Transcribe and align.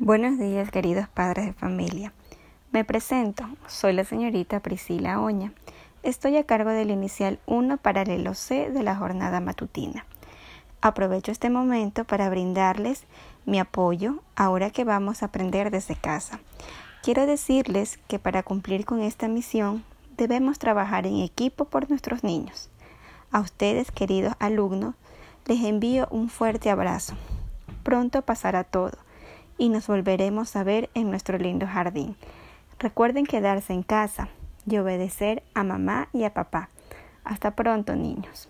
Buenos 0.00 0.38
días, 0.38 0.70
queridos 0.70 1.08
padres 1.08 1.46
de 1.46 1.52
familia. 1.52 2.12
Me 2.70 2.84
presento, 2.84 3.42
soy 3.66 3.94
la 3.94 4.04
señorita 4.04 4.60
Priscila 4.60 5.20
Oña. 5.20 5.52
Estoy 6.04 6.36
a 6.36 6.44
cargo 6.44 6.70
del 6.70 6.92
inicial 6.92 7.40
1 7.46 7.78
paralelo 7.78 8.34
C 8.34 8.70
de 8.70 8.84
la 8.84 8.94
jornada 8.94 9.40
matutina. 9.40 10.06
Aprovecho 10.80 11.32
este 11.32 11.50
momento 11.50 12.04
para 12.04 12.30
brindarles 12.30 13.06
mi 13.44 13.58
apoyo 13.58 14.22
ahora 14.36 14.70
que 14.70 14.84
vamos 14.84 15.22
a 15.24 15.26
aprender 15.26 15.72
desde 15.72 15.96
casa. 15.96 16.38
Quiero 17.02 17.26
decirles 17.26 17.98
que 18.06 18.20
para 18.20 18.44
cumplir 18.44 18.84
con 18.84 19.00
esta 19.00 19.26
misión 19.26 19.82
debemos 20.16 20.60
trabajar 20.60 21.08
en 21.08 21.16
equipo 21.16 21.64
por 21.64 21.90
nuestros 21.90 22.22
niños. 22.22 22.70
A 23.32 23.40
ustedes, 23.40 23.90
queridos 23.90 24.34
alumnos, 24.38 24.94
les 25.46 25.64
envío 25.64 26.06
un 26.12 26.28
fuerte 26.28 26.70
abrazo. 26.70 27.14
Pronto 27.82 28.22
pasará 28.22 28.62
todo 28.62 28.92
y 29.58 29.68
nos 29.68 29.88
volveremos 29.88 30.56
a 30.56 30.64
ver 30.64 30.88
en 30.94 31.10
nuestro 31.10 31.36
lindo 31.36 31.66
jardín. 31.66 32.16
Recuerden 32.78 33.26
quedarse 33.26 33.72
en 33.72 33.82
casa 33.82 34.28
y 34.64 34.78
obedecer 34.78 35.42
a 35.52 35.64
mamá 35.64 36.08
y 36.12 36.24
a 36.24 36.32
papá. 36.32 36.70
Hasta 37.24 37.50
pronto, 37.50 37.96
niños. 37.96 38.48